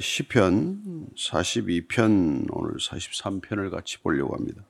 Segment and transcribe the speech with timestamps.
[0.00, 4.62] 시편 42편 오늘 43편을 같이 보려고 합니다.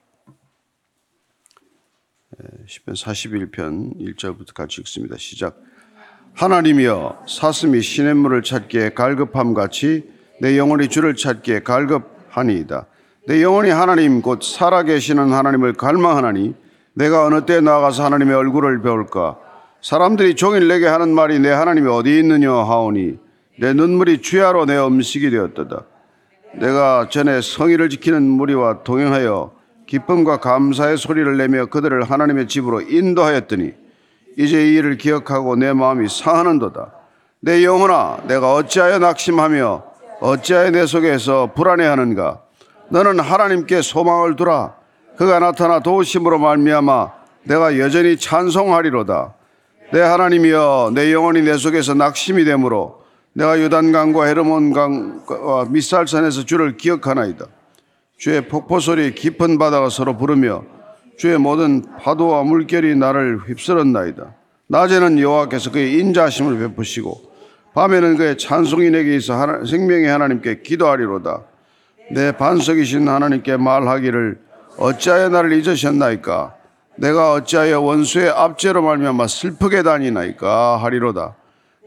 [2.37, 5.17] 예, 시편 41편 1절부터 같이 읽습니다.
[5.17, 5.59] 시작.
[6.35, 10.07] 하나님이여 사슴이 시냇물을 찾기에 갈급함 같이
[10.41, 12.85] 내 영혼이 주를 찾기에 갈급하니이다.
[13.27, 16.53] 내 영혼이 하나님 곧 살아계시는 하나님을 갈망하나니
[16.93, 19.39] 내가 어느 때 나아가서 하나님의 얼굴을 배울까?
[19.81, 23.28] 사람들이 종일 내게 하는 말이 내 하나님이 어디 있느냐 하오니
[23.59, 25.83] 내 눈물이 주야로 내 음식이 되었도다.
[26.55, 29.51] 내가 전에 성의를 지키는 무리와 동행하여
[29.85, 33.73] 기쁨과 감사의 소리를 내며 그들을 하나님의 집으로 인도하였더니
[34.37, 36.93] 이제 이 일을 기억하고 내 마음이 상하는도다.
[37.41, 39.83] 내 영혼아, 내가 어찌하여 낙심하며
[40.21, 42.41] 어찌하여 내 속에서 불안해하는가?
[42.89, 44.75] 너는 하나님께 소망을 두라.
[45.17, 47.11] 그가 나타나 도우심으로 말미암아
[47.43, 49.33] 내가 여전히 찬송하리로다.
[49.91, 52.98] 내 하나님이여, 내 영혼이 내 속에서 낙심이 되므로
[53.39, 57.45] 내가 요단강과 헤르몬강과 미살산에서 주를 기억하나이다.
[58.17, 60.63] 주의 폭포 소리 깊은 바다가 서로 부르며
[61.17, 64.35] 주의 모든 파도와 물결이 나를 휩쓸었나이다.
[64.67, 67.13] 낮에는 여호와께서 그의 인자심을 베푸시고
[67.75, 71.43] 밤에는 그의 찬송이 내게 있어 하나, 생명의 하나님께 기도하리로다.
[72.11, 74.37] 내 반석이신 하나님께 말하기를
[74.79, 76.55] 어찌하여 나를 잊으셨나이까?
[76.97, 81.35] 내가 어찌하여 원수의 압제로 말미암아 슬프게 다니나이까 하리로다.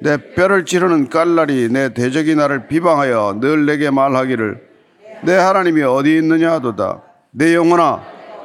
[0.02, 4.60] 내 뼈를 찌르는 깔날이 내 대적이 나를 비방하여 늘 내게 말하기를
[5.22, 7.02] 내 하나님이 어디 있느냐 하도다.
[7.30, 8.02] 내 영혼아,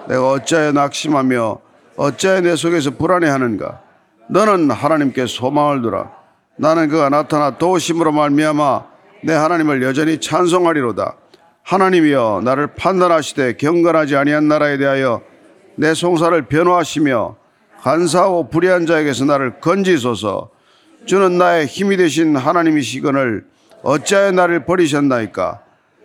[0.07, 1.59] 내가 어찌하여 낙심하며
[1.95, 3.81] 어찌하여 내 속에서 불안해하는가?
[4.29, 6.11] 너는 하나님께 소망을 두라.
[6.57, 8.83] 나는 그가 나타나 도심으로 말미암아
[9.23, 11.15] 내 하나님을 여전히 찬송하리로다.
[11.63, 15.21] 하나님이여 나를 판단하시되 경건하지 아니한 나라에 대하여
[15.75, 17.35] 내 송사를 변호하시며
[17.81, 20.51] 간사하고 불의한 자에게서 나를 건지소서.
[21.07, 23.45] 주는 나의 힘이 되신 하나님이시거늘
[23.81, 25.61] 어찌하여 나를 버리셨나이까?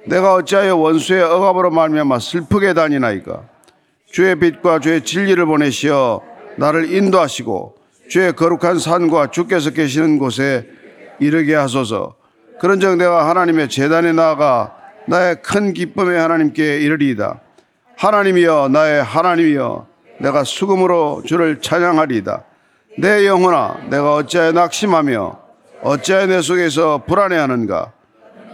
[0.07, 3.43] 내가 어찌하여 원수의 억압으로 말미암아 슬프게 다니나이까?
[4.07, 6.23] 주의 빛과 주의 진리를 보내시어
[6.57, 7.75] 나를 인도하시고
[8.09, 10.69] 주의 거룩한 산과 주께서 계시는 곳에
[11.19, 12.15] 이르게 하소서.
[12.61, 14.77] 그런즉 내가 하나님의 재단에 나아가
[15.09, 17.41] 나의 큰 기쁨의 하나님께 이르리이다.
[17.97, 19.87] 하나님이여 나의 하나님이여
[20.21, 22.45] 내가 수금으로 주를 찬양하리이다.
[22.99, 25.41] 내 영혼아, 내가 어찌하여 낙심하며
[25.83, 27.93] 어찌하여 내 속에서 불안해하는가?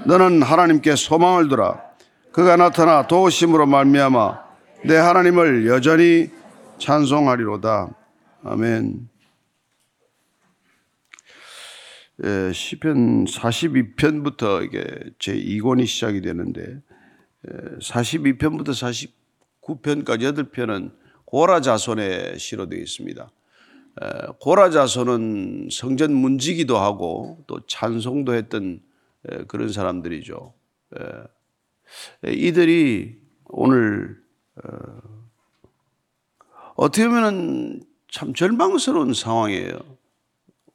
[0.06, 1.82] 너는 하나님께 소망을 두라.
[2.32, 4.48] 그가 나타나 도우심으로 말미암아
[4.84, 6.30] 내 하나님을 여전히
[6.78, 7.90] 찬송하리로다.
[8.44, 9.08] 아멘.
[12.24, 14.84] 예, 시편 42편부터 이게
[15.18, 16.80] 제 2권이 시작이 되는데
[17.80, 18.70] 42편부터
[19.62, 20.92] 49편까지 8편은
[21.24, 23.30] 고라 자손의 시로 되어 있습니다.
[24.40, 28.80] 고라 자손은 성전 문지기도 하고 또 찬송도 했던
[29.46, 30.54] 그런 사람들이죠.
[32.24, 34.20] 이들이 오늘
[34.56, 34.70] 어,
[36.76, 39.78] 어떻게 보면 참 절망스러운 상황이에요.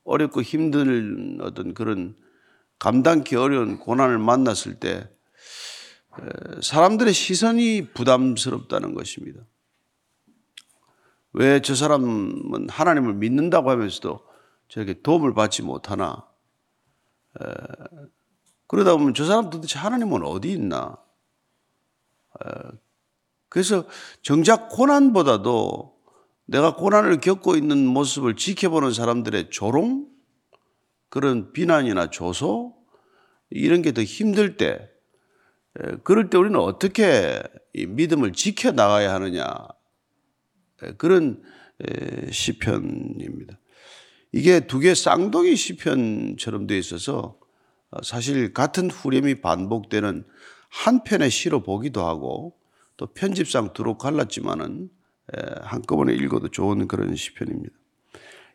[0.04, 2.16] 어렵고 힘든 어떤 그런
[2.80, 5.10] 감당기 어려운 고난을 만났을 때
[6.62, 9.42] 사람들의 시선이 부담스럽다는 것입니다.
[11.34, 14.28] 왜 저 사람은 하나님을 믿는다고 하면서도
[14.70, 16.28] 저렇게 도움을 받지 못하나?
[17.40, 17.46] 에,
[18.68, 20.98] 그러다 보면 저 사람 도대체 하나님은 어디 있나?
[22.46, 22.50] 에,
[23.50, 23.86] 그래서
[24.22, 25.94] 정작 고난보다도
[26.46, 30.08] 내가 고난을 겪고 있는 모습을 지켜보는 사람들의 조롱,
[31.10, 32.76] 그런 비난이나 조소,
[33.50, 34.90] 이런 게 더 힘들 때,
[36.04, 37.42] 그럴 때 우리는 어떻게
[37.76, 39.54] 믿음을 지켜나가야 하느냐.
[40.98, 41.42] 그런
[42.32, 43.60] 시편입니다.
[44.32, 47.38] 이게 두 개 쌍둥이 시편처럼 되어 있어서
[47.92, 50.26] 어, 사실 같은 후렴이 반복되는
[50.70, 52.56] 한 편의 시로 보기도 하고
[52.98, 54.90] 또 편집상 두로 갈랐지만은
[55.62, 57.74] 한꺼번에 읽어도 좋은 그런 시편입니다.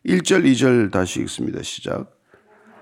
[0.04, 1.62] 1절, 2절 다시 읽습니다.
[1.62, 2.18] 시작.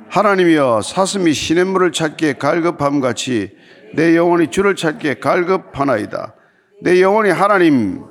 [0.09, 3.53] 하나님이여 사슴이 시냇물을 찾기에 갈급함 같이
[3.95, 6.34] 내 영혼이 주를 찾기에 갈급하나이다.
[6.83, 8.05] 내 영혼이 하나님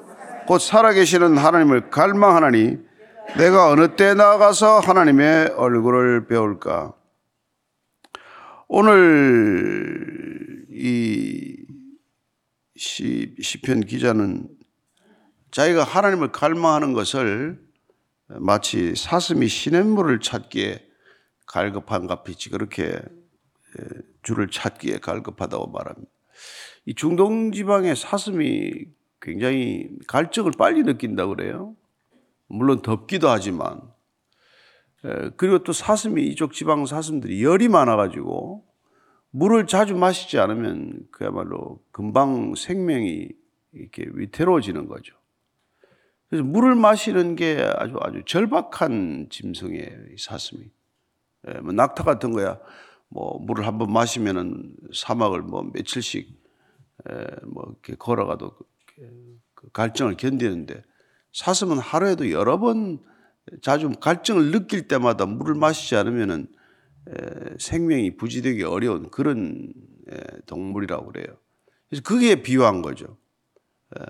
[0.48, 2.78] 곧 살아계시는 하나님을 갈망하나니
[3.38, 6.94] 내가 어느 때 나가서 하나님의 얼굴을 배울까?
[8.68, 11.58] 오늘 이
[12.76, 14.48] 시, 시편 기자는
[15.52, 17.60] 자기가 하나님을 갈망하는 것을
[18.28, 20.86] 마치 사슴이 시냇물을 찾기에
[21.48, 23.00] 갈급한 값이지 그렇게
[24.22, 26.12] 주를 찾기에 갈급하다고 말합니다.
[26.86, 28.86] 이 중동 지방의 사슴이
[29.25, 31.75] 굉장히 갈증을 빨리 느낀다 그래요.
[32.48, 33.81] 물론 덥기도 하지만
[35.36, 38.63] 그리고 또 사슴이 이쪽 지방 사슴들이 열이 많아가지고
[39.31, 43.30] 물을 자주 마시지 않으면 그야말로 금방 생명이
[43.74, 45.16] 이렇게 위태로워지는 거죠.
[46.30, 50.63] 그래서 물을 마시는 게 아주 아주 절박한 이 사슴이.
[51.48, 52.60] 예, 뭐 낙타 같은 거야.
[53.10, 56.30] 뭐 물을 한번 마시면은 사막을 뭐 며칠씩
[57.10, 58.51] 에, 뭐 이렇게 걸어가도
[58.96, 60.84] 그, 그 갈증을 견디는데
[61.34, 63.00] 사슴은 하루에도 여러 번
[63.62, 66.48] 자주 갈증을 느낄 때마다 물을 마시지 않으면은
[67.10, 69.74] 에, 생명이 부지되기 어려운 그런
[70.10, 71.38] 에, 동물이라고 그래요.
[71.90, 73.18] 그래서 그게 비유한 거죠.
[73.98, 74.04] 에,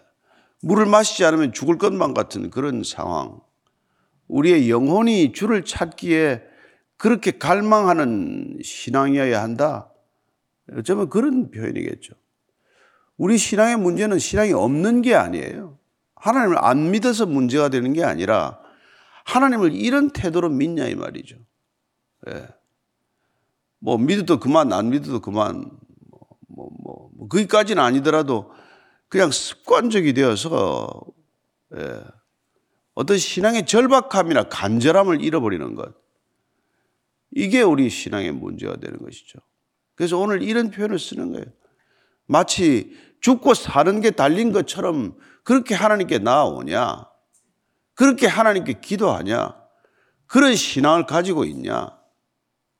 [0.61, 3.41] 물을 마시지 않으면 죽을 것만 같은 그런 상황.
[4.27, 6.43] 우리의 영혼이 주를 찾기에
[6.97, 9.91] 그렇게 갈망하는 신앙이어야 한다.
[10.71, 12.13] 어쩌면 그런 표현이겠죠.
[13.17, 15.77] 우리 신앙의 문제는 신앙이 없는 게 아니에요.
[16.15, 18.59] 하나님을 안 믿어서 문제가 되는 게 아니라
[19.25, 21.37] 하나님을 이런 태도로 믿냐 이 말이죠.
[22.29, 22.47] 예.
[23.79, 25.69] 뭐 믿어도 그만 안 믿어도 그만
[26.09, 28.51] 뭐, 뭐, 뭐, 뭐 거기까지는 아니더라도
[29.07, 30.89] 그냥 습관적이 되어서
[31.75, 32.01] 예.
[32.95, 35.93] 어떤 신앙의 절박함이나 간절함을 잃어버리는 것.
[37.31, 39.39] 이게 우리 신앙의 문제가 되는 것이죠.
[39.95, 41.45] 그래서 오늘 이런 표현을 쓰는 거예요.
[42.27, 47.05] 마치 죽고 사는 게 달린 것처럼 그렇게 하나님께 나아오냐?
[47.93, 49.55] 그렇게 하나님께 기도하냐?
[50.27, 51.97] 그런 신앙을 가지고 있냐?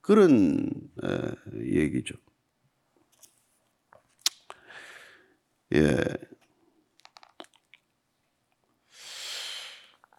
[0.02, 0.70] 그런
[1.64, 2.16] 얘기죠.
[5.74, 5.98] 예.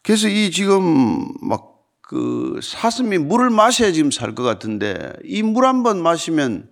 [0.03, 1.77] 그래서 이 지금 막
[2.09, 6.71] 그 사슴이 물을 마셔야 지금 살 것 같은데 이 물 한 번 마시면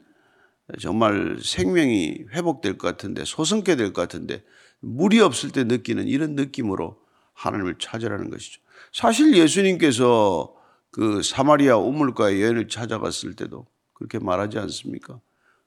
[0.80, 4.42] 정말 생명이 회복될 것 같은데 소성케 될 것 같은데
[4.80, 6.98] 물이 없을 때 느끼는 이런 느낌으로
[7.34, 8.60] 하나님을 찾으라는 것이죠.
[8.92, 10.54] 사실 예수님께서
[10.90, 15.20] 그 사마리아 우물가에 여인을 찾아갔을 때도 그렇게 말하지 않습니까?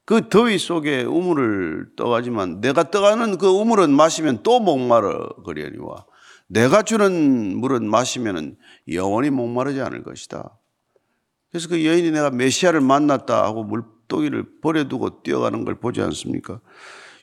[0.05, 5.09] 그 더위 속에 우물을 떠가지만 내가 떠가는 그 우물은 마시면 또 목마르
[5.43, 6.05] 거리니와
[6.47, 8.55] 내가 주는 물은 마시면
[8.93, 10.57] 영원히 목마르지 않을 것이다.
[11.51, 16.59] 그래서 그 여인이 내가 메시아를 만났다 하고 물 동이를 버려두고 뛰어가는 걸 보지 않습니까?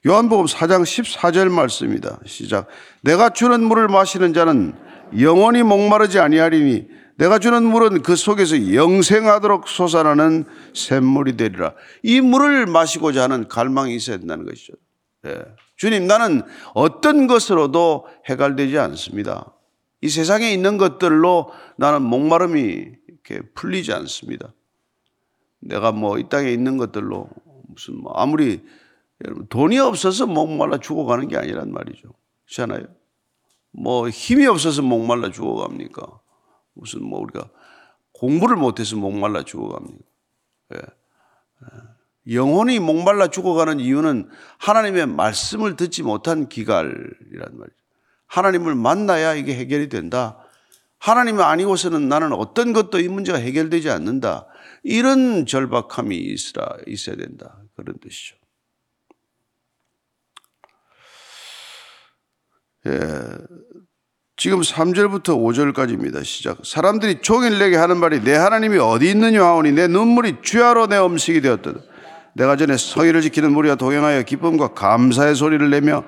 [0.07, 2.19] 요한복음 4장 14절 말씀입니다.
[2.27, 2.67] 시작.
[3.03, 4.75] 내가 주는 물을 마시는 자는
[5.19, 6.87] 영원히 목마르지 아니하리니
[7.17, 10.45] 내가 주는 물은 그 속에서 영생하도록 솟아나는
[10.75, 11.75] 샘물이 되리라.
[12.03, 14.73] 이 물을 마시고자 하는 갈망이 있어야 된다는 것이죠.
[15.27, 15.43] 예.
[15.77, 16.43] 주님, 나는
[16.75, 19.53] 어떤 것으로도 해갈되지 않습니다.
[20.01, 24.53] 이 세상에 있는 것들로 나는 목마름이 이렇게 풀리지 않습니다.
[25.65, 27.29] 내가 뭐 이 땅에 있는 것들로
[27.69, 28.65] 무슨 뭐 아무리
[29.49, 32.13] 돈이 없어서 목말라 죽어가는 게 아니란 말이죠.
[32.47, 32.87] 그렇잖아요.
[33.73, 36.21] 뭐 힘이 없어서 목말라 죽어갑니까?
[36.75, 37.49] 무슨 뭐 우리가
[38.13, 40.05] 공부를 못해서 목말라 죽어갑니까?
[40.75, 40.79] 예.
[42.33, 46.89] 영혼이 목말라 죽어가는 이유는 하나님의 말씀을 듣지 못한 기갈이란
[47.53, 47.77] 말이죠.
[48.27, 50.39] 하나님을 만나야 이게 해결이 된다.
[50.99, 54.47] 하나님이 아니고서는 나는 어떤 것도 이 문제가 해결되지 않는다.
[54.85, 57.57] 이런 절박함이 있으라, 있어야 된다.
[57.75, 58.37] 그런 뜻이죠.
[62.87, 62.93] 예.
[64.37, 66.23] 지금 3절부터 5절까지입니다.
[66.25, 66.59] 시작.
[66.65, 71.41] 사람들이 종일 내게 하는 말이 내 하나님이 어디 있느냐 하오니 내 눈물이 주야로 내 음식이
[71.41, 71.73] 되었다.
[72.35, 76.05] 내가 전에 성의를 지키는 무리와 동행하여 기쁨과 감사의 소리를 내며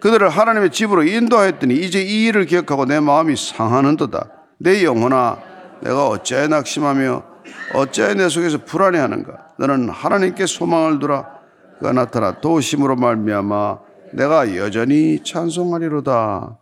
[0.00, 4.30] 그들을 하나님의 집으로 인도하였더니 이제 이 일을 기억하고 내 마음이 상하는도다.
[4.58, 5.38] 내 영혼아,
[5.82, 7.33] 내가 어찌하여 낙심하며
[7.74, 9.54] 어찌하여 내 속에서 불안해하는가?
[9.58, 11.40] 너는 하나님께 소망을 두라.
[11.78, 13.78] 그가 나타나 도심으로 말미암아
[14.12, 16.58] 내가 여전히 찬송하리로다.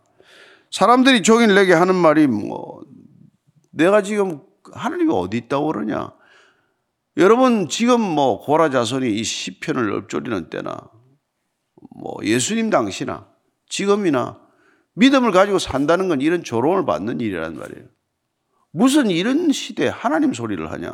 [0.71, 2.81] 사람들이 종일 내게 하는 말이 뭐
[3.71, 6.11] 내가 지금 하나님이 어디 있다고 그러냐?
[7.17, 10.75] 여러분 지금 뭐 고라 자손이 이 시편을 읊조리는 때나
[11.95, 13.27] 뭐 예수님 당시나
[13.69, 14.39] 지금이나
[14.95, 17.85] 믿음을 가지고 산다는 건 이런 조롱을 받는 일이란 말이에요.
[18.73, 20.93] 무슨 이런 시대에 하나님 소리를 하냐?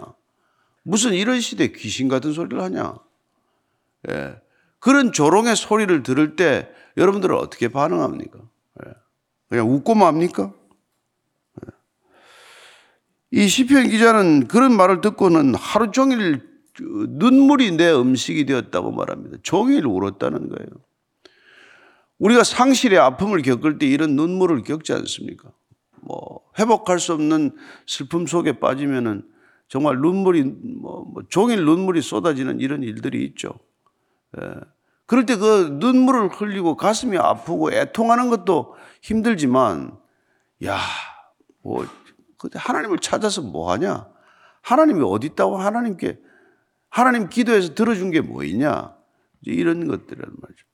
[0.83, 2.95] 무슨 이런 시대에 귀신 같은 소리를 하냐?
[4.09, 4.35] 예.
[4.79, 8.39] 그런 조롱의 소리를 들을 때 여러분들은 어떻게 반응합니까?
[8.85, 8.91] 예.
[9.47, 10.53] 그냥 웃고 맙니까?
[13.31, 16.49] 이 시편 기자는 그런 말을 듣고는 하루 종일
[16.81, 19.37] 눈물이 내 음식이 되었다고 말합니다.
[19.41, 20.67] 종일 울었다는 거예요.
[22.17, 25.51] 우리가 상실의 아픔을 겪을 때 이런 눈물을 겪지 않습니까?
[26.09, 29.23] 뭐 회복할 수 없는 슬픔 속에 빠지면은
[29.67, 30.43] 정말 눈물이
[30.81, 33.53] 뭐, 뭐 종일 눈물이 쏟아지는 이런 일들이 있죠.
[34.41, 34.55] 예.
[35.05, 39.97] 그럴 때 그 눈물을 흘리고 가슴이 아프고 애통하는 것도 힘들지만
[40.65, 40.77] 야,
[41.61, 41.85] 뭐
[42.53, 44.07] 하나님을 찾아서 뭐 하냐?
[44.61, 46.19] 하나님이 어디 있다고 하나님께
[46.89, 48.95] 하나님 기도해서 들어준 게 뭐 있냐?
[49.41, 50.65] 이런 것들이란 말이죠.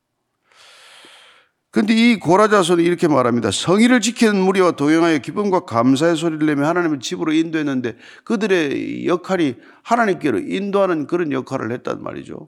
[1.76, 3.52] 근데 이 고라자손이 이렇게 말합니다.
[3.52, 11.06] 성의를 지키는 무리와 동행하여 기쁨과 감사의 소리를 내며 하나님의 집으로 인도했는데 그들의 역할이 하나님께로 인도하는
[11.06, 12.48] 그런 역할을 했단 말이죠.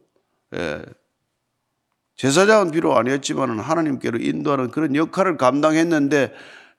[0.55, 0.81] 예.
[2.15, 6.34] 제사장은 비록 아니었지만 하나님께로 인도하는 그런 역할을 감당했는데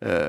[0.06, 0.28] 예.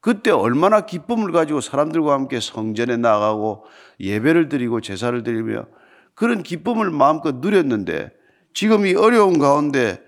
[0.00, 3.66] 그때 얼마나 기쁨을 가지고 사람들과 함께 성전에 나가고
[4.00, 5.66] 예배를 드리고 제사를 드리며
[6.14, 8.10] 그런 기쁨을 마음껏 누렸는데
[8.54, 10.02] 지금 이 어려운 가운데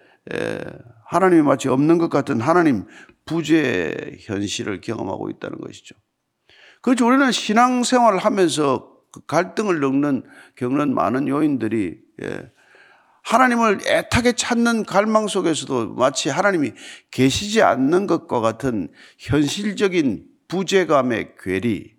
[1.13, 2.87] 하나님이 마치 없는 것 같은 하나님
[3.27, 5.95] 부재 현실을 경험하고 있다는 것이죠.
[6.81, 7.07] 그렇죠.
[7.07, 10.23] 우리는 신앙생활을 하면서 그 갈등을 겪는,
[10.57, 12.51] 겪는 많은 요인들이 예.
[13.25, 16.73] 하나님을 애타게 찾는 갈망 속에서도 마치 하나님이
[17.11, 18.89] 계시지 않는 것과 같은
[19.19, 21.95] 현실적인 부재감의 괴리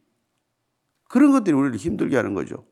[1.07, 2.65] 그런 것들이 우리를 힘들게 하는 거죠.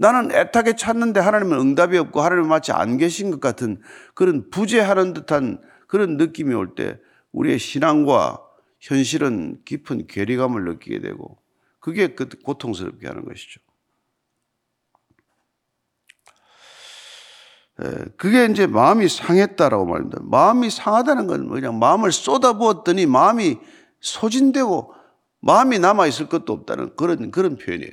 [0.00, 3.82] 나는 애타게 찾는데 하나님은 응답이 없고 하나님은 마치 안 계신 것 같은
[4.14, 6.98] 그런 부재하는 듯한 그런 느낌이 올 때
[7.32, 8.40] 우리의 신앙과
[8.80, 11.36] 현실은 깊은 괴리감을 느끼게 되고
[11.80, 13.60] 그게 그 고통스럽게 하는 것이죠.
[18.16, 20.20] 그게 이제 마음이 상했다라고 말합니다.
[20.22, 23.58] 마음이 상하다는 건 그냥 마음을 쏟아부었더니 마음이
[24.00, 24.94] 소진되고
[25.40, 27.92] 마음이 남아있을 것도 없다는 그런, 그런 표현이에요.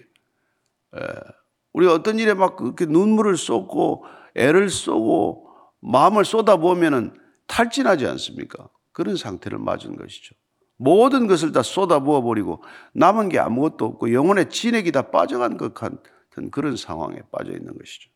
[1.78, 4.04] 우리가 어떤 일에 막 그렇게 눈물을 쏟고
[4.36, 5.48] 애를 쏘고
[5.80, 7.14] 마음을 쏟아부으면은
[7.46, 8.68] 탈진하지 않습니까?
[8.92, 10.34] 그런 상태를 맞은 것이죠.
[10.78, 16.50] 모든 것을 다 쏟아부어 버리고 남은 게 아무것도 없고 영혼의 진액이 다 빠져간 것 같은
[16.50, 18.10] 그런 상황에 빠져 있는 것이죠.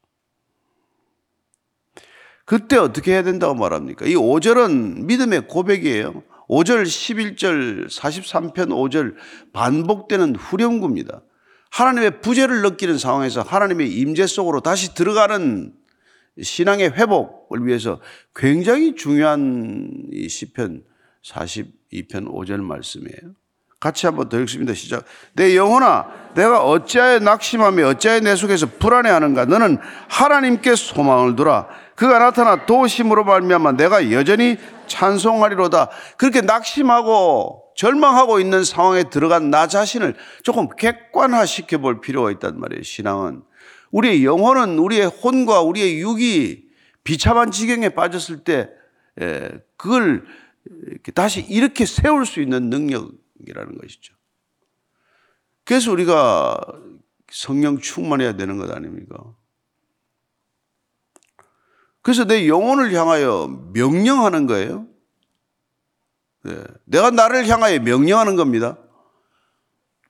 [2.46, 4.08] 그때 어떻게 해야 된다고 말합니까?
[4.08, 6.24] 이 5절은 믿음의 고백이에요.
[6.50, 9.16] 5절, 11절, 43편 5절
[9.54, 11.22] 반복되는 후렴구입니다.
[11.72, 15.74] 하나님의 부재를 느끼는 상황에서 하나님의 임재 속으로 다시 들어가는
[16.42, 18.00] 신앙의 회복을 위해서
[18.36, 20.84] 굉장히 중요한 이 시편
[21.24, 23.36] 42편 5절 말씀이에요.
[23.82, 24.76] 같이 한번 더 읽습니다.
[24.76, 25.04] 시작.
[25.34, 29.46] 내 영혼아, 내가 어찌하여 낙심하며 어찌하여 내 속에서 불안해하는가?
[29.46, 31.68] 너는 하나님께 소망을 두라.
[31.96, 35.90] 그가 나타나 도심으로 말미암아 내가 여전히 찬송하리로다.
[36.18, 42.84] 그렇게 낙심하고 절망하고 있는 상황에 들어간 나 자신을 조금 객관화 시켜볼 필요가 있단 말이에요.
[42.84, 43.42] 신앙은.
[43.90, 46.66] 우리의 영혼은 우리의 혼과 우리의 육이
[47.04, 48.70] 비참한 지경에 빠졌을 때
[49.76, 50.24] 그걸
[51.16, 53.10] 다시 이렇게 세울 수 있는 능력
[53.48, 54.16] 이라는 것이죠.
[55.64, 56.60] 그래서 우리가
[57.30, 59.18] 성령 충만해야 되는 것 아닙니까?
[62.02, 64.88] 그래서 내 영혼을 향하여 명령하는 거예요.
[66.44, 66.64] 네.
[66.86, 68.78] 내가 나를 향하여 명령하는 겁니다.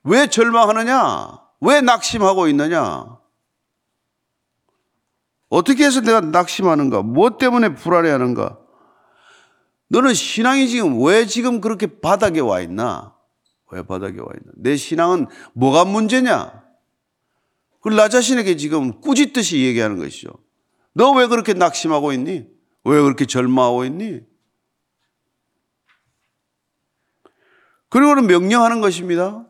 [0.04, 1.38] 왜 절망하느냐?
[1.60, 3.18] 왜 낙심하고 있느냐?
[5.48, 7.02] 어떻게 해서 내가 낙심하는가?
[7.02, 8.58] 무엇 때문에 불안해하는가?
[9.88, 13.11] 너는 신앙이 지금 왜 지금 그렇게 바닥에 와 있나?
[13.72, 14.52] 왜 바닥에 와 있나?
[14.56, 16.62] 내 신앙은 뭐가 문제냐?
[17.78, 20.28] 그걸 나 자신에게 지금 꾸짖듯이 얘기하는 것이죠.
[20.92, 22.46] 너 왜 그렇게 낙심하고 있니?
[22.84, 24.20] 왜 그렇게 절망하고 있니?
[27.88, 29.46] 그리고는 명령하는 것입니다.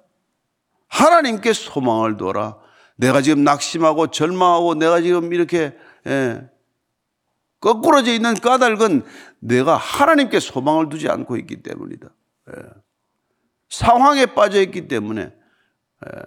[0.88, 2.58] 하나님께 소망을 둬라.
[2.96, 5.76] 내가 지금 낙심하고 절망하고 내가 지금 이렇게
[6.06, 6.48] 예,
[7.60, 9.04] 거꾸러져 있는 까닭은
[9.40, 12.08] 내가 하나님께 소망을 두지 않고 있기 때문이다.
[12.50, 12.81] 예.
[13.72, 16.22] 상황에 빠져 있기 때문에 예.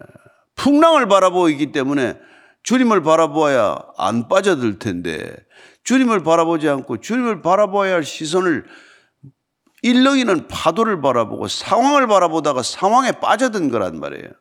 [0.55, 2.19] 풍랑을 바라보고 있기 때문에
[2.63, 5.35] 주님을 바라보아야 안 빠져들 텐데
[5.83, 8.65] 주님을 바라보지 않고 주님을 바라보아야 할 시선을
[9.83, 14.31] 일렁이는 파도를 바라보고 상황을 바라보다가 상황에 빠져든 거란 말이에요.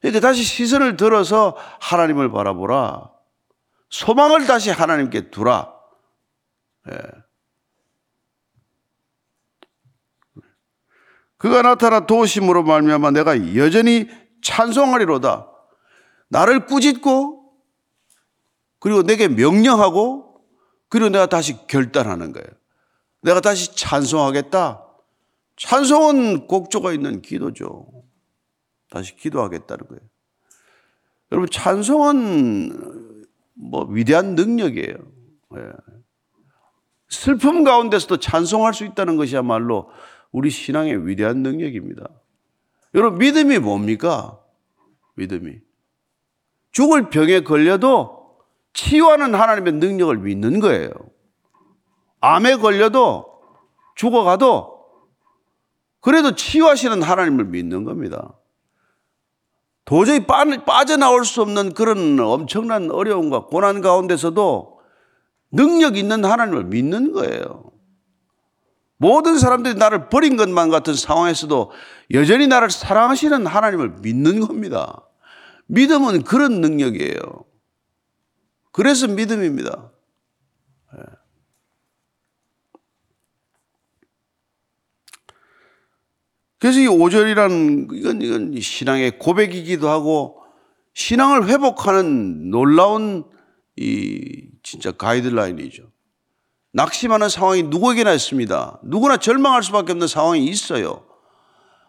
[0.00, 3.10] 그러니까 다시 시선을 들어서 하나님을 바라보라.
[3.90, 5.70] 소망을 다시 하나님께 두라.
[6.90, 7.25] 예.
[11.38, 14.08] 그가 나타나 도심으로 말미암아 내가 여전히
[14.42, 15.48] 찬송하리로다.
[16.28, 17.52] 나를 꾸짖고
[18.78, 20.40] 그리고 내게 명령하고
[20.88, 22.46] 그리고 내가 다시 결단하는 거예요.
[23.22, 24.82] 내가 다시 찬송하겠다.
[25.56, 27.86] 찬송은 곡조가 있는 기도죠.
[28.90, 30.00] 다시 기도하겠다는 거예요.
[31.32, 33.24] 여러분, 찬송은
[33.54, 34.96] 뭐 위대한 능력이에요.
[35.50, 35.60] 네.
[37.08, 39.90] 슬픔 가운데서도 찬송할 수 있다는 것이야말로
[40.36, 42.10] 우리 신앙의 위대한 능력입니다.
[42.94, 44.38] 여러분, 믿음이 뭡니까?
[45.14, 45.60] 믿음이.
[46.72, 48.36] 죽을 병에 걸려도
[48.74, 50.90] 치유하는 하나님의 능력을 믿는 거예요.
[52.20, 53.40] 암에 걸려도
[53.94, 54.84] 죽어가도
[56.00, 58.34] 그래도 치유하시는 하나님을 믿는 겁니다.
[59.86, 64.80] 도저히 빠, 빠져나올 수 없는 그런 엄청난 어려움과 고난 가운데서도
[65.50, 67.75] 능력 있는 하나님을 믿는 거예요.
[68.98, 71.70] 모든 사람들이 나를 버린 것만 같은 상황에서도
[72.12, 75.02] 여전히 나를 사랑하시는 하나님을 믿는 겁니다.
[75.66, 77.20] 믿음은 그런 능력이에요.
[78.72, 79.90] 그래서 믿음입니다.
[80.96, 81.02] 예.
[86.58, 90.42] 그래서 이 5절이란 이건, 이건 신앙의 고백이기도 하고
[90.94, 93.24] 신앙을 회복하는 놀라운
[93.76, 95.95] 이 진짜 가이드라인이죠.
[96.76, 98.80] 낙심하는 상황이 누구에게나 있습니다.
[98.82, 101.06] 누구나 절망할 수밖에 없는 상황이 있어요.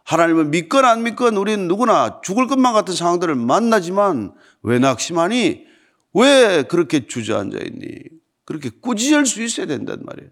[0.05, 5.65] 하나님을 믿건 안 믿건 우리는 누구나 죽을 것만 같은 상황들을 만나지만 왜 낙심하니?
[6.13, 7.99] 왜 그렇게 주저앉아 있니?
[8.45, 10.29] 그렇게 꾸짖을 수 있어야 된단 말이에요.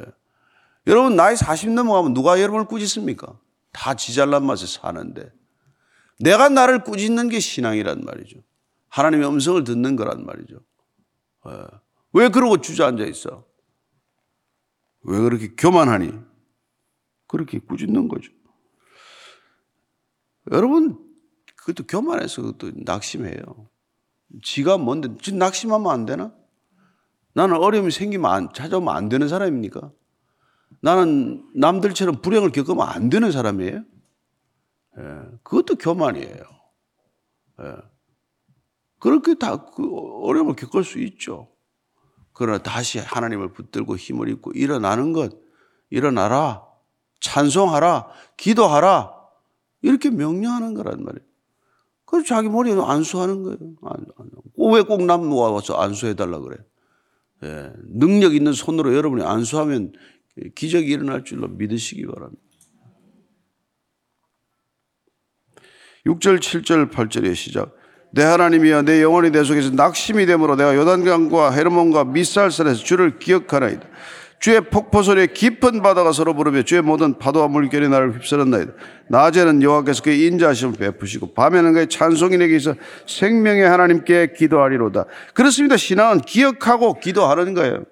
[0.00, 0.04] 예.
[0.86, 3.38] 여러분 나이 40 넘어가면 누가 여러분을 꾸짖습니까?
[3.70, 5.30] 다 지잘난 맛에 사는데
[6.18, 8.38] 내가 나를 꾸짖는 게 신앙이란 말이죠.
[8.88, 10.56] 하나님의 음성을 듣는 거란 말이죠.
[11.48, 11.66] 예.
[12.14, 13.44] 왜 그러고 주저앉아 있어?
[15.04, 16.12] 왜 그렇게 교만하니?
[17.28, 18.32] 그렇게 꾸짖는 거죠.
[20.52, 20.98] 여러분,
[21.56, 23.68] 그것도 교만해서 그것도 낙심해요.
[24.42, 26.34] 지가 뭔데, 지금 낙심하면 안 되나?
[27.34, 29.92] 나는 어려움이 생기면 안, 찾아오면 안 되는 사람입니까?
[30.80, 33.84] 나는 남들처럼 불행을 겪으면 안 되는 사람이에요?
[34.98, 35.02] 예,
[35.42, 36.44] 그것도 교만이에요.
[37.60, 37.76] 예.
[38.98, 39.88] 그렇게 다 그
[40.22, 41.53] 어려움을 겪을 수 있죠.
[42.34, 45.32] 그러나 다시 하나님을 붙들고 힘을 입고 일어나는 것,
[45.88, 46.64] 일어나라,
[47.20, 49.14] 찬송하라, 기도하라,
[49.82, 51.26] 이렇게 명령하는 거란 말이에요.
[52.04, 53.58] 그래서 자기 머리에 안수하는 거예요.
[54.56, 56.56] 왜꼭 남 와서 안수해달라 그래?
[57.44, 59.92] 예, 능력 있는 손으로 여러분이 안수하면
[60.54, 62.42] 기적이 일어날 줄로 믿으시기 바랍니다.
[66.06, 67.74] 6절, 7절, 8절의 시작.
[68.14, 73.82] 내 하나님이여 내 영혼이 내 속에서 낙심이 되므로 내가 요단강과 헤르몬과 미살산에서 주를 기억하나이다.
[74.38, 78.72] 주의 폭포 소리에 깊은 바다가 서로 부르며 주의 모든 파도와 물결이 나를 휩쓸었나이다.
[79.08, 81.88] 낮에는 여호와께서 그의 인자하심을 베푸시고 밤에는 그의
[82.56, 82.74] 있어
[83.06, 85.06] 생명의 하나님께 기도하리로다.
[85.32, 85.76] 그렇습니다.
[85.76, 87.84] 신앙은 기억하고 기도하는 거예요.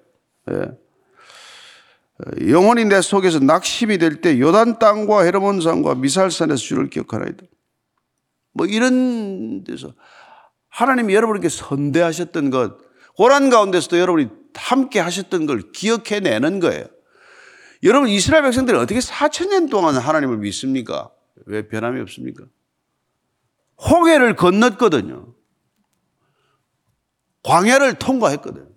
[0.51, 2.49] 예.
[2.49, 7.43] 영혼이 내 속에서 낙심이 될 때 요단 땅과 헤르몬 산과 미살산에서 주를 기억하나이다.
[8.53, 9.93] 뭐 이런 데서
[10.69, 12.77] 하나님이 여러분에게 선대하셨던 것,
[13.15, 16.85] 고난 가운데서도 여러분이 함께 하셨던 걸 기억해내는 거예요.
[17.83, 21.11] 여러분 이스라엘 백성들이 어떻게 4천 년 동안 하나님을 믿습니까?
[21.45, 22.45] 왜 변함이 없습니까?
[23.89, 25.33] 홍해를 건넜거든요.
[27.43, 28.69] 광야를 통과했거든요.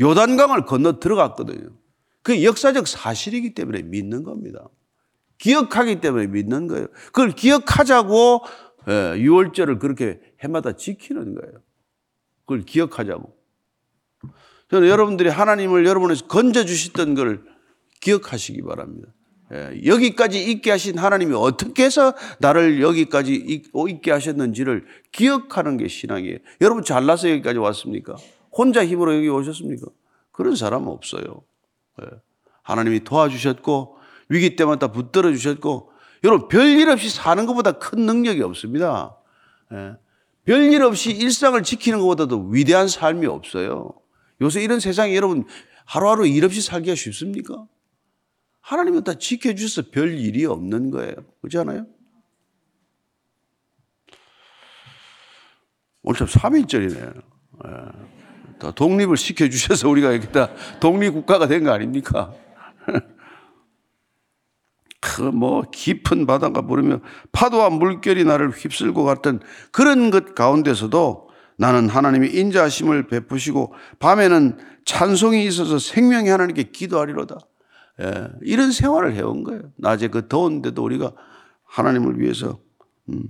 [0.00, 1.76] 요단강을 건너 들어갔거든요.
[2.22, 4.68] 그 역사적 사실이기 때문에 믿는 겁니다.
[5.38, 6.88] 기억하기 때문에 믿는 거예요.
[7.06, 8.42] 그걸 기억하자고
[8.86, 11.62] 6월절을 예, 그렇게 해마다 지키는 거예요.
[12.40, 13.36] 그걸 기억하자고.
[14.70, 17.44] 저는 여러분들이 하나님을 여러분에서 건져주셨던 걸
[18.00, 19.08] 기억하시기 바랍니다.
[19.52, 23.34] 예, 여기까지 있게 하신 하나님이 어떻게 해서 나를 여기까지
[23.74, 26.38] 있게 하셨는지를 기억하는 게 신앙이에요.
[26.60, 28.16] 여러분 잘나서 여기까지 왔습니까?
[28.52, 29.86] 혼자 힘으로 여기 오셨습니까?
[30.32, 31.42] 그런 사람은 없어요.
[32.02, 32.06] 예,
[32.62, 33.96] 하나님이 도와주셨고
[34.28, 35.92] 위기 때마다 붙들어 주셨고
[36.26, 39.16] 여러분 별일 없이 사는 것보다 큰 능력이 없습니다.
[40.44, 43.92] 별일 없이 일상을 지키는 것보다도 위대한 삶이 없어요.
[44.40, 45.44] 요새 이런 세상에 여러분
[45.84, 47.66] 하루하루 일 없이 살기가 쉽습니까?
[48.60, 51.14] 하나님은 다 지켜주셔서 별 일이 없는 거예요.
[51.40, 51.86] 그렇지 않아요?
[56.02, 57.22] 오늘 참 3일절이네.
[58.58, 62.32] 다 독립을 시켜주셔서 우리가 이렇게 다 독립국가가 된 거 아닙니까?
[65.14, 69.40] 그뭐 깊은 바다가 부르며 파도와 물결이 나를 휩쓸고 갔던
[69.70, 77.38] 그런 것 가운데서도 나는 하나님이 인자하심을 베푸시고 밤에는 찬송이 있어서 생명의 하나님께 기도하리로다.
[78.02, 79.72] 예, 이런 생활을 해온 거예요.
[79.76, 81.12] 낮에 그 더운데도 우리가
[81.64, 82.60] 하나님을 위해서
[83.08, 83.28] 음,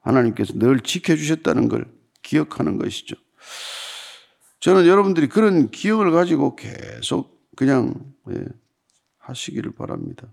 [0.00, 1.86] 하나님께서 늘 지켜주셨다는 걸
[2.22, 3.14] 기억하는 것이죠.
[4.58, 7.94] 저는 여러분들이 그런 기억을 가지고 계속 그냥
[8.30, 8.44] 예,
[9.18, 10.26] 하시기를 바랍니다.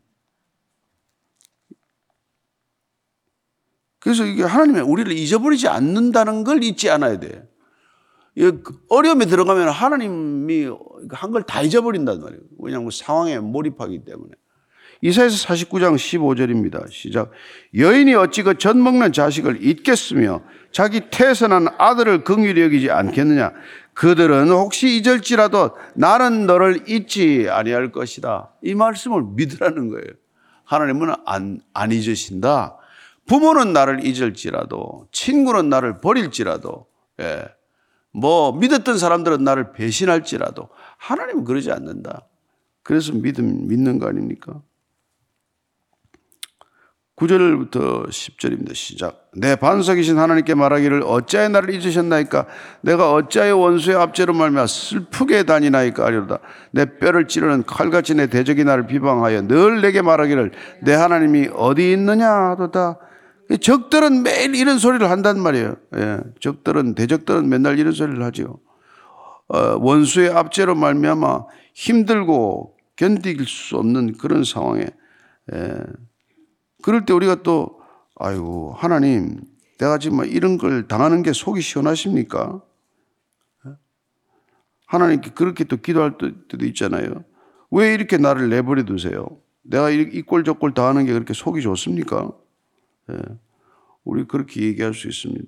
[3.99, 7.43] 그래서 이게 하나님의 우리를 잊어버리지 않는다는 걸 잊지 않아야 돼.
[8.89, 10.69] 어려움에 들어가면 하나님이
[11.11, 12.41] 한 걸 다 잊어버린단 말이에요.
[12.59, 14.31] 왜냐하면 상황에 몰입하기 때문에.
[15.01, 16.91] 이사에서 49장 15절입니다.
[16.91, 17.31] 시작.
[17.75, 23.51] 여인이 어찌 그 젖 먹는 자식을 잊겠으며 자기 태선한 아들을 긍휼히 여기지 않겠느냐.
[23.93, 28.51] 그들은 혹시 잊을지라도 나는 너를 잊지 아니할 것이다.
[28.63, 30.13] 이 말씀을 믿으라는 거예요.
[30.65, 32.77] 하나님은 안, 안 잊으신다.
[33.27, 36.87] 부모는 나를 잊을지라도 친구는 나를 버릴지라도
[37.19, 37.45] 예.
[38.11, 42.27] 뭐 믿었던 사람들은 나를 배신할지라도 하나님은 그러지 않는다.
[42.83, 44.61] 그래서 믿음 믿는 거 아닙니까?
[47.17, 48.75] 9절부터 10절입니다.
[48.75, 49.31] 시작.
[49.35, 52.45] 내 반석이신 하나님께 말하기를 어찌하여 나를 잊으셨나이까?
[52.81, 56.39] 내가 어찌하여 원수의 압제로 말미암아 슬프게 다니나이까 하리로다.
[56.71, 60.51] 내 뼈를 찌르는 칼같이 내 대적이 나를 비방하여 늘 내게 말하기를
[60.83, 62.99] 내 하나님이 어디 있느냐 하도다.
[63.61, 65.75] 적들은 매일 이런 소리를 한단 말이에요.
[65.95, 68.59] 예, 적들은 대적들은 맨날 이런 소리를 하죠.
[69.47, 74.85] 어, 원수의 압제로 말미암아 힘들고 견딜 수 없는 그런 상황에
[75.53, 75.77] 예,
[76.83, 77.79] 그럴 때 우리가 또
[78.15, 79.41] 아이고 하나님
[79.79, 82.61] 내가 지금 이런 걸 당하는 게 속이 시원하십니까?
[84.87, 87.23] 하나님께 그렇게 또 기도할 때도 있잖아요.
[87.71, 89.27] 왜 이렇게 나를 내버려 두세요?
[89.63, 92.31] 내가 이 꼴 저꼴 당하는 게 그렇게 속이 좋습니까?
[93.11, 93.17] 예.
[94.03, 95.45] 우리 그렇게 얘기할 수 있습니다.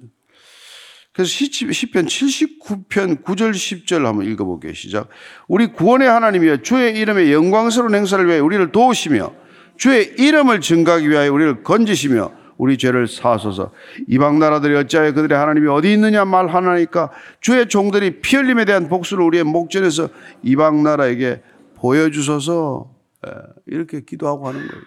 [1.13, 4.74] 그래서 시편 79편 9절 10절 한번 읽어볼게요.
[4.74, 5.10] 시작.
[5.48, 9.34] 우리 구원의 하나님이여 주의 이름의 영광스러운 행사를 위해 우리를 도우시며
[9.76, 13.72] 주의 이름을 증가하기 위하여 우리를 건지시며 우리 죄를 사소서
[14.08, 19.45] 이방 나라들이 어찌하여 그들의 하나님이 어디 있느냐 말하나니까 주의 종들이 피 흘림에 대한 복수를 우리의
[19.45, 20.10] 목전에서
[20.43, 21.41] 이방 나라에게
[21.76, 22.93] 보여주소서
[23.26, 23.32] 예,
[23.65, 24.84] 이렇게 기도하고 하는 거예요.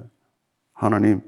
[0.00, 0.02] 예.
[0.74, 1.20] 하나님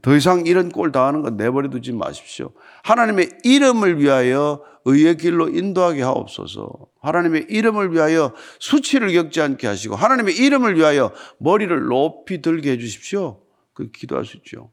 [0.00, 2.52] 더 이상 이런 꼴 당하는 건 내버려 두지 마십시오.
[2.84, 6.70] 하나님의 이름을 위하여 의의 길로 인도하게 하옵소서.
[7.00, 13.42] 하나님의 이름을 위하여 수치를 겪지 않게 하시고 하나님의 이름을 위하여 머리를 높이 들게 해 주십시오.
[13.74, 14.70] 그 기도할 수 있죠.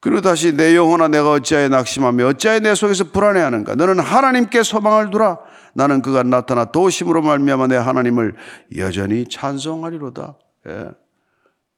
[0.00, 5.40] 그리고 다시 내 영혼아 내가 어찌하여 낙심하며 어찌하여 내 속에서 불안해하는가 너는 하나님께 소망을 두라
[5.74, 8.36] 나는 그가 나타나 도심으로 말미암아 내 하나님을
[8.76, 10.90] 여전히 찬송하리로다 예.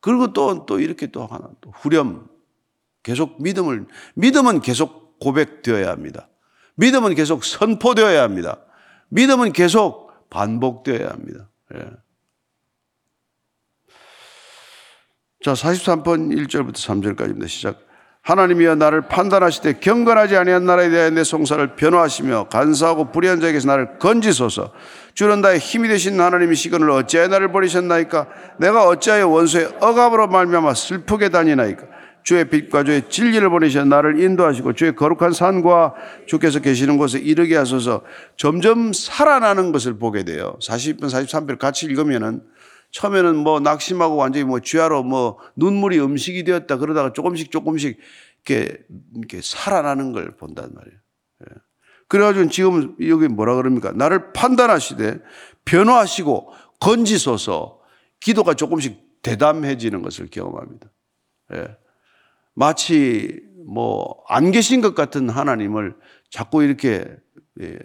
[0.01, 2.29] 그리고 또, 또 이렇게 또 하나, 또 후렴.
[3.03, 6.29] 계속 믿음을, 믿음은 계속 고백되어야 합니다.
[6.77, 8.65] 믿음은 계속 선포되어야 합니다.
[9.09, 11.51] 믿음은 계속 반복되어야 합니다.
[11.75, 11.91] 예.
[15.43, 17.49] 자, 43번 1절부터 3절까지입니다.
[17.49, 17.90] 시작.
[18.31, 24.71] 하나님이여 나를 판단하시되 경건하지 아니한 나라에 대하여 내 송사를 변호하시며 간사하고 불의한 자에게서 나를 건지소서.
[25.15, 28.29] 주는 나의 힘이 되신 하나님이 시건을 어찌하여 나를 버리셨나이까?
[28.59, 31.83] 내가 어찌하여 원수의 억압으로 말미암아 슬프게 다니나이까?
[32.23, 35.95] 주의 빛과 주의 진리를 보내셔 나를 인도하시고 주의 거룩한 산과
[36.27, 38.03] 주께서 계시는 곳에 이르게 하소서.
[38.37, 40.55] 점점 살아나는 것을 보게 돼요.
[40.63, 42.43] 40분 43편 같이 읽으면은
[42.91, 47.99] 처음에는 뭐 낙심하고 완전히 뭐 쥐하로 뭐 눈물이 음식이 되었다 그러다가 조금씩 조금씩
[48.47, 48.79] 이렇게,
[49.17, 50.99] 이렇게 살아나는 걸 본단 말이에요.
[51.43, 51.55] 예.
[52.09, 53.93] 그래가지고 지금 여기 뭐라 그럽니까?
[53.93, 55.21] 나를 판단하시되
[55.65, 57.81] 변호하시고 건지소서
[58.21, 60.91] 기도가 조금씩 대담해지는 것을 경험합니다.
[61.55, 61.77] 예.
[62.55, 65.97] 마치 뭐 안 계신 것 같은 하나님을
[66.31, 67.05] 자꾸 이렇게
[67.61, 67.79] 예,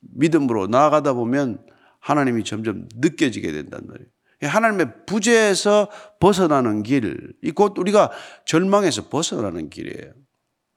[0.00, 1.64] 믿음으로 나아가다 보면
[2.00, 4.08] 하나님이 점점 느껴지게 된단 말이에요.
[4.46, 5.88] 하나님의 부재에서
[6.20, 8.10] 벗어나는 길, 이 곧 우리가
[8.46, 10.12] 절망에서 벗어나는 길이에요.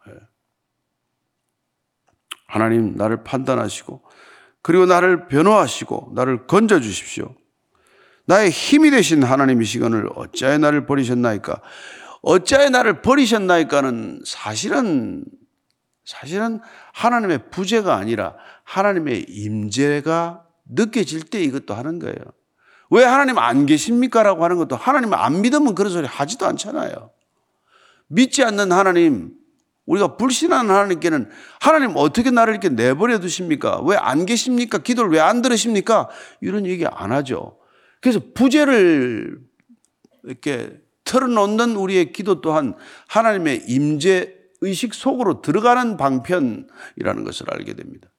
[0.08, 0.14] 예.
[2.48, 4.04] 하나님 나를 판단하시고
[4.62, 7.36] 그리고 나를 변호하시고 나를 건져 주십시오.
[8.26, 11.62] 나의 힘이 되신 하나님이 시간을 어찌하여 나를 버리셨나이까?
[12.22, 15.26] 어찌하여 나를 버리셨나이까는 사실은
[16.06, 16.60] 사실은
[16.94, 22.16] 하나님의 부재가 아니라 하나님의 임재가 느껴질 때 이것도 하는 거예요.
[22.92, 24.22] 왜 하나님 안 계십니까?
[24.24, 27.12] 라고 하는 것도 하나님 안 믿으면 그런 소리 하지도 않잖아요.
[28.08, 29.32] 믿지 않는 하나님,
[29.86, 33.82] 우리가 불신하는 하나님께는 하나님 어떻게 나를 이렇게 내버려 두십니까?
[33.82, 34.80] 왜 안 계십니까?
[34.80, 36.10] 기도를 왜 안 들으십니까?
[36.42, 37.58] 이런 얘기 안 하죠.
[38.02, 39.40] 그래서 부재를
[40.24, 42.76] 이렇게 털어놓는 우리의 기도 또한
[43.08, 48.10] 하나님의 임재 의식 속으로 들어가는 방편이라는 것을 알게 됩니다.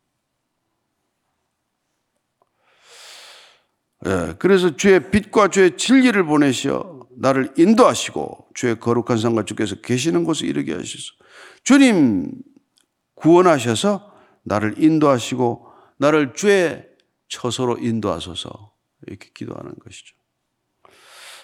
[4.06, 10.46] 예, 그래서 주의 빛과 주의 진리를 보내시어 나를 인도하시고 주의 거룩한 성과 주께서 계시는 곳에
[10.46, 11.14] 이르게 하시소.
[11.62, 12.32] 주님
[13.14, 14.12] 구원하셔서
[14.44, 15.66] 나를 인도하시고
[15.98, 16.84] 나를 주의
[17.28, 18.72] 처소로 인도하소서
[19.06, 20.16] 이렇게 기도하는 것이죠.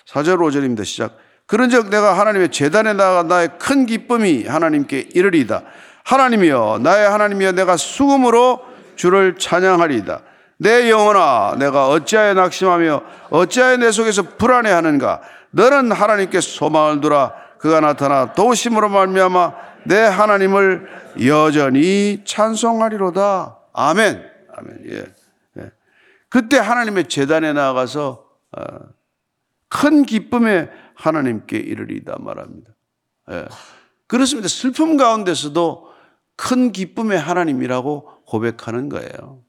[0.08, 0.84] 4절 5절입니다.
[0.84, 1.18] 시작.
[1.46, 5.64] 그런즉 내가 하나님의 재단에 나가 나의 큰 기쁨이 하나님께 이르리다.
[6.04, 8.60] 하나님이여 나의 하나님이여 내가 수금으로
[8.96, 10.22] 주를 찬양하리이다.
[10.58, 18.34] 내 영혼아 내가 어찌하여 낙심하며 어찌하여 내 속에서 불안해하는가 너는 하나님께 소망을 두라 그가 나타나
[18.34, 19.52] 도심으로 말미암아
[19.86, 20.88] 내 하나님을
[21.26, 24.24] 여전히 찬송하리로다 아멘
[24.56, 25.04] 아멘 예,
[25.58, 25.70] 예.
[26.28, 28.62] 그때 하나님의 재단에 나가서 어,
[29.68, 32.70] 큰 기쁨에 하나님께 이르리다 말합니다.
[33.30, 33.46] 예.
[34.06, 34.48] 그렇습니다.
[34.48, 35.88] 슬픔 가운데서도
[36.36, 39.42] 큰 기쁨의 하나님이라고 고백하는 거예요.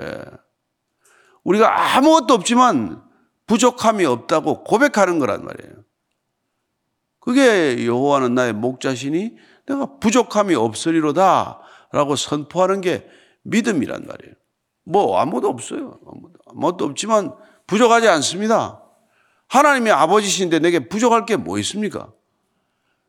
[0.00, 0.24] 예.
[1.44, 3.02] 우리가 아무것도 없지만
[3.46, 5.74] 부족함이 없다고 고백하는 거란 말이에요.
[7.20, 11.60] 그게 여호와는 나의 목자시니 내가 부족함이 없으리로다
[11.92, 13.06] 라고 선포하는 게
[13.42, 14.34] 믿음이란 말이에요.
[14.84, 15.98] 뭐 아무도 없어요.
[16.46, 17.32] 아무도, 없지만
[17.66, 18.82] 부족하지 않습니다.
[19.48, 22.12] 하나님이 아버지신데 내게 부족할 게 뭐 있습니까?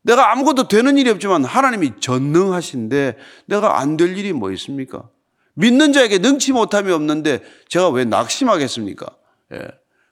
[0.03, 3.17] 내가 아무것도 되는 일이 없지만 하나님이 전능하신데
[3.47, 5.09] 내가 안 될 일이 뭐 있습니까?
[5.55, 9.05] 믿는 자에게 능치 못함이 없는데 제가 왜 낙심하겠습니까?
[9.53, 9.67] 예.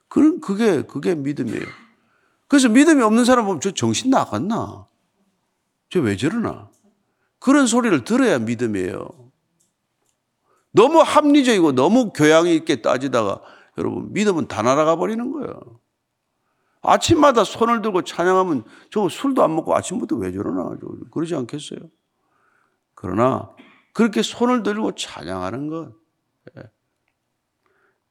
[0.07, 1.65] 그런 그게 그게 믿음이에요.
[2.47, 4.87] 그래서 믿음이 없는 사람 보면 저 정신 나갔나?
[5.89, 6.69] 저 왜 저러나?
[7.39, 9.09] 그런 소리를 들어야 믿음이에요.
[10.71, 13.41] 너무 합리적이고 너무 교양 있게 따지다가
[13.77, 15.79] 여러분 믿음은 다 날아가 버리는 거예요.
[16.81, 20.75] 아침마다 손을 들고 찬양하면 저 술도 안 먹고 아침부터 왜 저러나
[21.11, 21.79] 그러지 않겠어요?
[22.95, 23.49] 그러나
[23.93, 25.93] 그렇게 손을 들고 찬양하는 것
[26.57, 26.63] 예.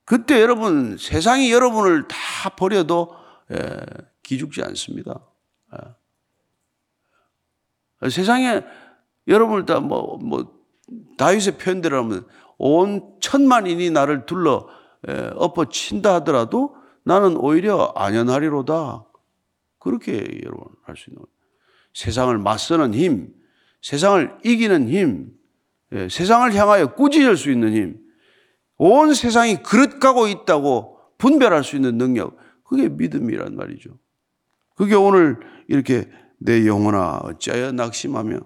[0.04, 3.14] 그때 여러분 세상이 여러분을 다 버려도
[3.52, 3.76] 예,
[4.22, 5.20] 기죽지 않습니다.
[8.02, 8.08] 예.
[8.08, 8.62] 세상에
[9.28, 10.62] 여러분을 다뭐 뭐
[11.18, 12.26] 다윗의 표현대로 하면
[12.58, 14.68] 온 천만인이 나를 둘러
[15.36, 19.04] 엎어 친다 하더라도 나는 오히려 안연하리로다.
[19.78, 21.32] 그렇게 여러분 할 수 있는 거예요.
[21.94, 23.34] 세상을 맞서는 힘,
[23.82, 25.32] 세상을 이기는 힘,
[25.92, 27.98] 예, 세상을 향하여 꾸짖을 수 있는 힘,
[28.78, 33.90] 온 세상이 그릇 가고 있다고 분별할 수 있는 능력, 그게 믿음이란 말이죠.
[34.74, 38.40] 그게 오늘 이렇게 내 영혼아 어찌하여 낙심하며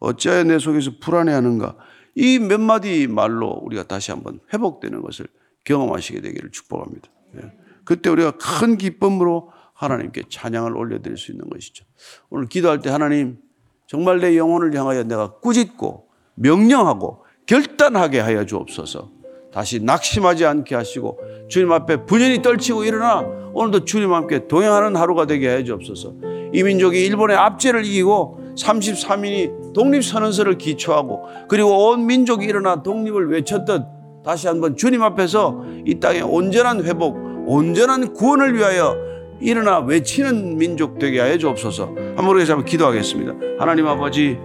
[0.00, 1.76] 어찌하여 내 속에서 불안해하는가
[2.16, 5.26] 이 몇 마디 말로 우리가 다시 한번 회복되는 것을
[5.64, 7.08] 경험하시게 되기를 축복합니다.
[7.36, 7.52] 예.
[7.84, 11.84] 그때 우리가 큰 기쁨으로 하나님께 찬양을 올려드릴 수 있는 것이죠.
[12.28, 13.38] 오늘 기도할 때 하나님
[13.86, 16.09] 정말 내 영혼을 향하여 내가 꾸짖고
[16.40, 19.10] 명령하고 결단하게 하여 주옵소서.
[19.52, 25.48] 다시 낙심하지 않게 하시고 주님 앞에 분연히 떨치고 일어나 오늘도 주님 함께 동행하는 하루가 되게
[25.48, 26.14] 하여 주옵소서.
[26.52, 33.82] 이 민족이 일본의 압제를 이기고 33인이 독립선언서를 기초하고 그리고 온 민족이 일어나 독립을 외쳤듯
[34.24, 38.96] 다시 한번 주님 앞에서 이 땅의 온전한 회복, 온전한 구원을 위하여
[39.40, 41.94] 일어나 외치는 민족 되게 하여 주옵소서.
[42.16, 43.32] 한번 우리 기도하겠습니다.
[43.58, 44.38] 하나님 아버지,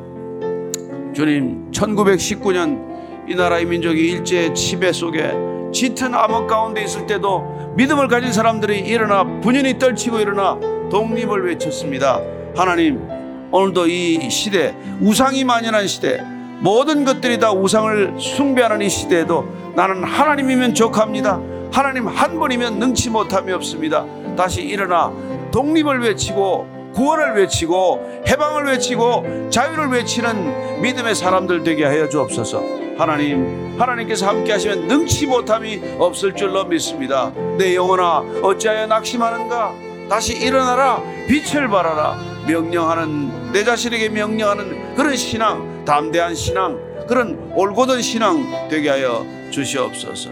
[1.15, 5.31] 주님, 1919년 이 나라의 민족이 일제 지배 속에
[5.71, 10.59] 짙은 암흑 가운데 있을 때도 믿음을 가진 사람들이 일어나 분연히 떨치고 일어나
[10.91, 12.19] 독립을 외쳤습니다.
[12.53, 13.07] 하나님,
[13.49, 16.21] 오늘도 이 시대, 우상이 만연한 시대,
[16.59, 21.39] 모든 것들이 다 우상을 숭배하는 이 시대에도 나는 하나님이면 족합니다.
[21.71, 24.05] 하나님 한 번이면 능치 못함이 없습니다.
[24.35, 25.13] 다시 일어나
[25.51, 32.63] 독립을 외치고 구원을 외치고 해방을 외치고 자유를 외치는 믿음의 사람들 되게 하여 주옵소서.
[32.95, 37.31] 하나님, 하나님께서 함께 하시면 능치 못함이 없을 줄로 믿습니다.
[37.57, 39.73] 내 영혼아, 어찌하여 낙심하는가?
[40.07, 42.19] 다시 일어나라, 빛을 발하라.
[42.47, 50.29] 명령하는, 내 자신에게 명령하는 그런 신앙, 담대한 신앙, 그런 올곧은 신앙 되게 하여 주시옵소서.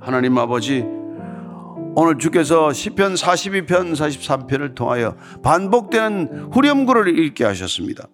[0.00, 0.84] 하나님 아버지,
[1.94, 8.08] 오늘 주께서 시편 42편 43편을 통하여 반복되는 후렴구를 읽게 하셨습니다.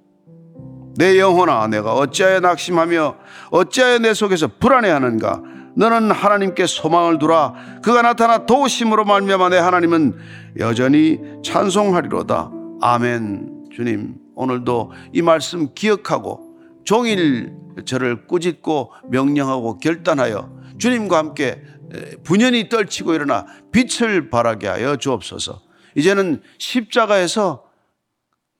[0.96, 3.16] 내 영혼아 내가 어찌하여 낙심하며
[3.52, 5.42] 어찌하여 내 속에서 불안해하는가?
[5.76, 7.54] 너는 하나님께 소망을 두라.
[7.84, 10.18] 그가 나타나 도우심으로 말미암아 내 하나님은
[10.58, 12.50] 여전히 찬송하리로다.
[12.80, 13.68] 아멘.
[13.72, 21.62] 주님 오늘도 이 말씀 기억하고 종일 저를 꾸짖고 명령하고 결단하여 주님과 함께
[22.22, 25.62] 분연히 떨치고 일어나 빛을 발하게 하여 주옵소서.
[25.94, 27.64] 이제는 십자가에서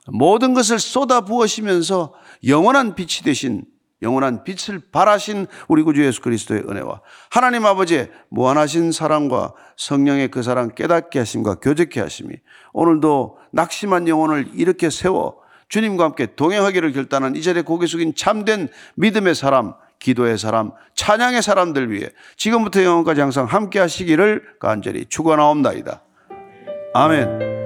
[0.09, 2.15] 모든 것을 쏟아 부으시면서
[2.47, 3.65] 영원한 빛이 되신
[4.01, 10.75] 영원한 빛을 발하신 우리 구주 예수 그리스도의 은혜와 하나님 아버지의 무한하신 사랑과 성령의 그 사랑
[10.75, 12.35] 깨닫게 하심과 교제케 하심이
[12.73, 15.39] 오늘도 낙심한 영혼을 이렇게 세워
[15.69, 21.91] 주님과 함께 동행하기를 결단한 이 자리에 고개 숙인 참된 믿음의 사람 기도의 사람, 찬양의 사람들
[21.91, 26.03] 위해 지금부터 영원까지 항상 함께 하시기를 간절히 축원하옵나이다.
[26.95, 27.58] 아멘.